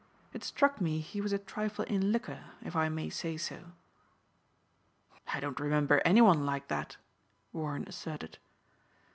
[0.33, 3.65] It struck me he was a trifle in liquor if I may say so."
[5.31, 6.97] "I don't remember any one like that,"
[7.53, 8.39] Warren asserted.